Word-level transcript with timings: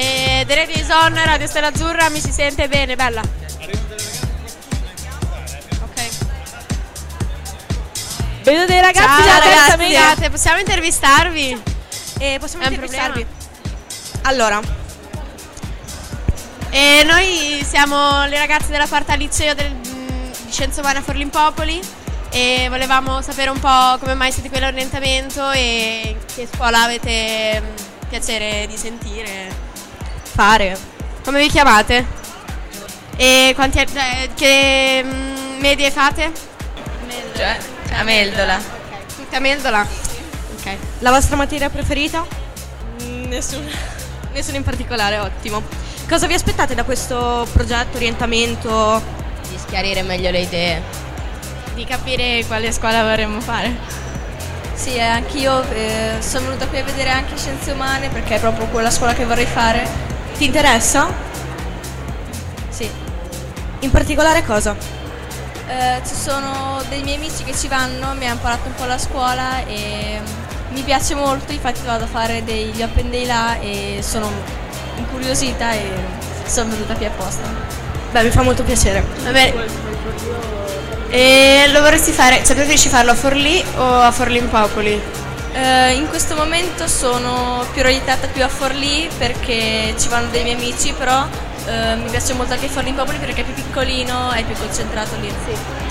E 0.00 0.44
The 0.46 0.54
Radio 0.54 0.76
is 0.80 0.88
on, 0.90 1.12
Radio 1.12 1.48
Stella 1.48 1.66
Azzurra, 1.68 2.08
mi 2.08 2.20
si 2.20 2.30
sente 2.30 2.68
bene, 2.68 2.94
bella. 2.94 3.20
Ok. 5.82 6.08
Vedo 8.44 8.64
dei 8.66 8.80
ragazzi 8.80 9.22
Ciao 9.22 9.40
ragazzi, 9.40 9.84
scusate, 9.84 10.30
possiamo 10.30 10.58
intervistarvi? 10.60 11.62
Eh, 12.20 12.36
possiamo 12.38 12.64
intervistarvi? 12.66 13.26
Allora, 14.22 14.60
E 16.70 17.02
noi 17.04 17.64
siamo 17.68 18.24
le 18.26 18.38
ragazze 18.38 18.70
della 18.70 18.86
quarta 18.86 19.14
liceo 19.14 19.54
del, 19.54 19.72
mm, 19.72 20.30
di 20.44 20.52
Scienze 20.52 20.78
Umane 20.78 20.98
a 20.98 21.02
Forlimpopoli 21.02 21.80
e 22.30 22.66
volevamo 22.68 23.20
sapere 23.20 23.50
un 23.50 23.58
po' 23.58 23.98
come 23.98 24.14
mai 24.14 24.30
siete 24.30 24.48
qui 24.48 24.58
all'orientamento 24.58 25.50
e 25.50 26.16
che 26.32 26.46
scuola 26.54 26.82
avete 26.82 27.60
mm, 27.60 28.08
piacere 28.08 28.66
di 28.68 28.76
sentire. 28.76 29.66
Fare. 30.38 30.78
Come 31.24 31.40
vi 31.40 31.48
chiamate? 31.48 32.06
E 33.16 33.50
quanti, 33.56 33.80
eh, 33.80 34.30
che 34.36 35.02
mm, 35.02 35.58
medie 35.58 35.90
fate? 35.90 36.30
Cioè, 37.34 37.58
a 37.90 38.04
Meldola. 38.04 38.56
Tutte 39.16 39.34
a 39.34 39.40
Meldola? 39.40 39.84
Ok. 40.56 40.76
La 41.00 41.10
vostra 41.10 41.34
materia 41.34 41.68
preferita? 41.70 42.24
Nessuna. 43.26 43.68
Nessuna 44.32 44.58
in 44.58 44.62
particolare, 44.62 45.18
ottimo. 45.18 45.60
Cosa 46.08 46.28
vi 46.28 46.34
aspettate 46.34 46.76
da 46.76 46.84
questo 46.84 47.44
progetto, 47.52 47.96
orientamento? 47.96 49.02
Di 49.48 49.58
schiarire 49.58 50.02
meglio 50.02 50.30
le 50.30 50.40
idee. 50.40 50.82
Di 51.74 51.84
capire 51.84 52.44
quale 52.46 52.70
scuola 52.70 53.02
vorremmo 53.02 53.40
fare. 53.40 53.76
Sì, 54.74 54.94
eh, 54.94 55.00
anch'io 55.00 55.68
eh, 55.72 56.18
sono 56.20 56.46
venuta 56.46 56.68
qui 56.68 56.78
a 56.78 56.84
vedere 56.84 57.10
anche 57.10 57.36
scienze 57.36 57.72
umane 57.72 58.08
perché 58.08 58.36
è 58.36 58.38
proprio 58.38 58.66
quella 58.66 58.92
scuola 58.92 59.14
che 59.14 59.24
vorrei 59.24 59.46
fare. 59.46 60.07
Ti 60.38 60.44
interessa? 60.44 61.08
Sì. 62.68 62.88
In 63.80 63.90
particolare 63.90 64.44
cosa? 64.44 64.76
Eh, 65.66 66.00
ci 66.06 66.14
sono 66.14 66.80
dei 66.88 67.02
miei 67.02 67.16
amici 67.16 67.42
che 67.42 67.52
ci 67.56 67.66
vanno, 67.66 68.14
mi 68.14 68.28
hanno 68.28 68.38
parlato 68.40 68.68
un 68.68 68.74
po' 68.74 68.84
la 68.84 68.98
scuola 68.98 69.66
e 69.66 70.20
mi 70.70 70.82
piace 70.82 71.16
molto, 71.16 71.52
infatti 71.52 71.80
vado 71.84 72.04
a 72.04 72.06
fare 72.06 72.44
degli 72.44 72.80
open 72.80 73.10
day 73.10 73.26
là 73.26 73.58
e 73.58 73.98
sono 74.00 74.30
incuriosita 74.96 75.72
e 75.72 75.90
sono 76.46 76.70
venuta 76.70 76.94
qui 76.94 77.06
apposta. 77.06 77.42
Beh, 78.12 78.22
mi 78.22 78.30
fa 78.30 78.42
molto 78.42 78.62
piacere. 78.62 79.04
Va 79.24 79.30
bene. 79.32 79.66
E 81.10 81.68
lo 81.72 81.80
vorresti 81.80 82.12
fare, 82.12 82.44
cioè 82.44 82.54
preferisci 82.54 82.88
farlo 82.88 83.10
a 83.10 83.14
Forlì 83.14 83.60
o 83.76 84.00
a 84.02 84.12
Forlimpopoli? 84.12 85.02
Eh, 85.60 85.94
in 85.94 86.06
questo 86.06 86.36
momento 86.36 86.86
sono 86.86 87.66
più 87.72 87.82
orientata 87.82 88.28
più 88.28 88.44
a 88.44 88.48
Forlì 88.48 89.08
perché 89.18 89.92
ci 89.98 90.06
vanno 90.06 90.28
dei 90.30 90.44
miei 90.44 90.54
amici, 90.54 90.92
però 90.92 91.26
eh, 91.66 91.96
mi 91.96 92.08
piace 92.10 92.32
molto 92.34 92.52
anche 92.52 92.68
Forlì 92.68 92.90
in 92.90 92.94
Popoli 92.94 93.18
perché 93.18 93.40
è 93.40 93.44
più 93.44 93.54
piccolino 93.54 94.32
e 94.34 94.44
più 94.44 94.54
concentrato 94.54 95.16
lì. 95.20 95.34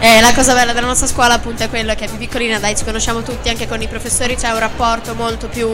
Eh, 0.00 0.20
la 0.20 0.32
cosa 0.34 0.54
bella 0.54 0.72
della 0.72 0.88
nostra 0.88 1.06
scuola 1.06 1.34
appunto 1.34 1.62
è 1.62 1.68
quello 1.68 1.94
che 1.94 2.06
è 2.06 2.08
più 2.08 2.18
piccolina, 2.18 2.58
dai, 2.58 2.76
ci 2.76 2.82
conosciamo 2.82 3.22
tutti, 3.22 3.48
anche 3.50 3.68
con 3.68 3.80
i 3.80 3.86
professori 3.86 4.34
c'è 4.34 4.50
un 4.50 4.58
rapporto 4.58 5.14
molto 5.14 5.46
più 5.46 5.70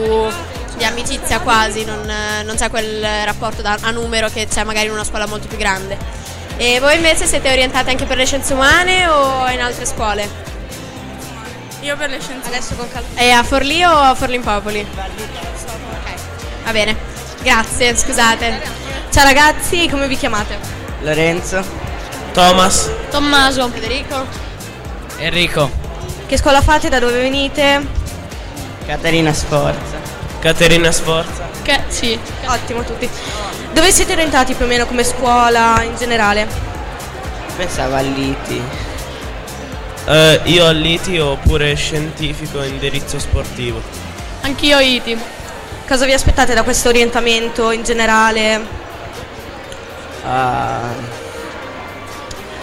di 0.77 0.85
amicizia 0.85 1.39
quasi, 1.39 1.83
non, 1.83 2.07
eh, 2.07 2.43
non 2.43 2.55
c'è 2.57 2.69
quel 2.69 3.03
rapporto 3.25 3.63
da- 3.63 3.79
a 3.81 3.89
numero 3.89 4.29
che 4.29 4.47
c'è 4.47 4.63
magari 4.63 4.85
in 4.85 4.93
una 4.93 5.03
scuola 5.03 5.25
molto 5.25 5.47
più 5.47 5.57
grande. 5.57 5.97
E 6.57 6.79
voi 6.79 6.95
invece 6.95 7.25
siete 7.25 7.49
orientate 7.49 7.89
anche 7.89 8.05
per 8.05 8.17
le 8.17 8.25
scienze 8.27 8.53
umane 8.53 9.07
o 9.07 9.49
in 9.49 9.61
altre 9.61 9.87
scuole? 9.87 10.48
Io 11.81 11.95
per 11.95 12.09
le 12.09 12.19
scienze. 12.19 12.47
Adesso 12.49 12.75
con 12.75 12.89
calma. 12.91 13.07
E 13.15 13.31
a 13.31 13.43
Forlì 13.43 13.83
o 13.83 13.91
a 13.91 14.15
Forlimpopoli? 14.15 14.85
Ok, 14.95 16.13
va 16.63 16.71
bene, 16.71 16.95
grazie, 17.41 17.95
scusate. 17.95 18.61
Ciao 19.09 19.23
ragazzi, 19.23 19.87
come 19.89 20.07
vi 20.07 20.17
chiamate? 20.17 20.57
Lorenzo, 21.01 21.63
Thomas, 22.33 22.89
Tommaso. 23.09 23.69
Federico. 23.69 24.25
Enrico, 25.17 25.69
Che 26.27 26.37
scuola 26.37 26.61
fate? 26.61 26.89
Da 26.89 26.99
dove 26.99 27.19
venite? 27.21 27.85
Caterina 28.85 29.33
Sforza, 29.33 29.97
Caterina 30.39 30.91
Sforza. 30.91 31.47
Che, 31.61 31.83
sì. 31.87 32.17
Ottimo 32.45 32.83
tutti. 32.83 33.09
Dove 33.73 33.91
siete 33.91 34.13
orientati 34.13 34.53
più 34.53 34.65
o 34.65 34.67
meno 34.67 34.85
come 34.85 35.03
scuola 35.03 35.81
in 35.83 35.95
generale? 35.97 36.67
pensavo 37.55 37.95
a 37.95 37.99
Liti, 37.99 38.61
Eh, 40.05 40.41
io 40.45 40.65
all'ITI 40.65 41.19
oppure 41.19 41.73
scientifico 41.75 42.63
indirizzo 42.63 43.19
sportivo. 43.19 43.81
Anch'io 44.41 44.79
Iti. 44.79 45.17
Cosa 45.87 46.05
vi 46.05 46.13
aspettate 46.13 46.53
da 46.53 46.63
questo 46.63 46.89
orientamento 46.89 47.71
in 47.71 47.83
generale? 47.83 48.77
a... 50.25 51.17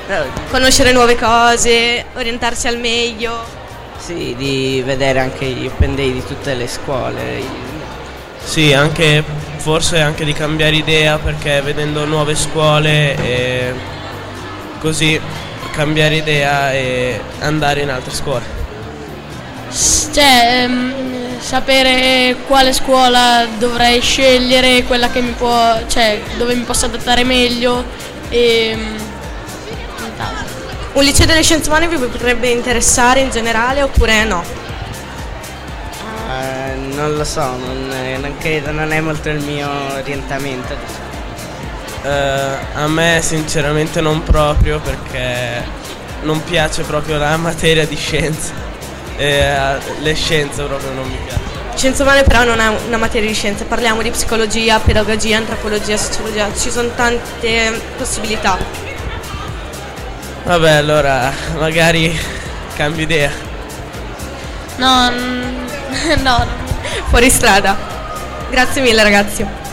Però, 0.06 0.24
Conoscere 0.50 0.92
nuove 0.92 1.16
cose, 1.16 2.04
orientarsi 2.14 2.68
al 2.68 2.78
meglio. 2.78 3.44
sì, 3.98 4.34
di 4.36 4.80
vedere 4.84 5.18
anche 5.18 5.46
gli 5.46 5.66
open 5.66 5.96
day 5.96 6.12
di 6.12 6.24
tutte 6.24 6.54
le 6.54 6.68
scuole. 6.68 7.42
Sì, 8.44 8.72
anche 8.72 9.24
forse 9.56 10.00
anche 10.00 10.24
di 10.24 10.32
cambiare 10.32 10.76
idea 10.76 11.18
perché 11.18 11.60
vedendo 11.60 12.04
nuove 12.04 12.36
scuole 12.36 13.16
e 13.16 13.74
così 14.78 15.20
cambiare 15.76 16.16
idea 16.16 16.72
e 16.72 17.20
andare 17.40 17.82
in 17.82 17.90
altre 17.90 18.14
scuole. 18.14 18.44
Cioè, 19.70 20.62
ehm, 20.62 21.38
sapere 21.38 22.36
quale 22.46 22.72
scuola 22.72 23.46
dovrei 23.58 24.00
scegliere, 24.00 24.84
quella 24.84 25.10
che 25.10 25.20
mi 25.20 25.32
può, 25.32 25.78
cioè, 25.86 26.18
dove 26.38 26.54
mi 26.54 26.62
posso 26.62 26.86
adattare 26.86 27.24
meglio 27.24 27.84
e 28.30 28.74
nient'altro. 29.98 30.54
Un 30.94 31.04
liceo 31.04 31.26
delle 31.26 31.42
scienze 31.42 31.68
umane 31.68 31.88
vi 31.88 31.96
potrebbe 31.98 32.48
interessare 32.48 33.20
in 33.20 33.30
generale 33.30 33.82
oppure 33.82 34.24
no? 34.24 34.42
Eh, 36.30 36.74
non 36.94 37.14
lo 37.14 37.24
so, 37.24 37.42
non, 37.42 37.92
non 38.18 38.34
credo, 38.38 38.70
non 38.70 38.92
è 38.92 39.00
molto 39.00 39.28
il 39.28 39.40
mio 39.40 39.68
orientamento. 39.92 41.05
Eh, 42.06 42.58
a 42.74 42.86
me 42.86 43.18
sinceramente 43.20 44.00
non 44.00 44.22
proprio 44.22 44.78
perché 44.78 45.64
non 46.22 46.42
piace 46.44 46.82
proprio 46.82 47.18
la 47.18 47.36
materia 47.36 47.84
di 47.84 47.96
scienze. 47.96 48.52
E, 49.16 49.52
le 49.98 50.14
scienze 50.14 50.62
proprio 50.62 50.92
non 50.92 51.08
mi 51.08 51.16
piacciono. 51.16 51.74
Scienze 51.74 52.02
umane 52.02 52.22
però 52.22 52.44
non 52.44 52.60
è 52.60 52.68
una 52.86 52.96
materia 52.96 53.26
di 53.26 53.34
scienze, 53.34 53.64
parliamo 53.64 54.02
di 54.02 54.10
psicologia, 54.10 54.78
pedagogia, 54.78 55.38
antropologia, 55.38 55.96
sociologia, 55.96 56.48
ci 56.56 56.70
sono 56.70 56.90
tante 56.94 57.80
possibilità. 57.98 58.56
Vabbè, 60.44 60.70
allora 60.70 61.32
magari 61.58 62.16
cambio 62.76 63.02
idea. 63.02 63.32
No, 64.76 65.10
no, 66.22 66.22
no. 66.22 66.46
Fuori 67.08 67.28
strada. 67.30 67.76
Grazie 68.48 68.80
mille 68.80 69.02
ragazzi. 69.02 69.65